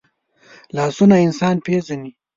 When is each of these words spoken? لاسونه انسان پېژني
لاسونه 0.75 1.15
انسان 1.25 1.55
پېژني 1.65 2.11